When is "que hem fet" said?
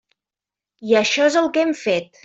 1.59-2.15